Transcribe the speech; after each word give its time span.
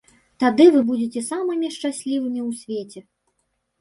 Тады 0.43 0.65
вы 0.75 0.81
будзеце 0.87 1.23
самымі 1.31 1.67
шчаслівымі 1.75 2.41
ў 2.47 2.59
свеце! 2.63 2.99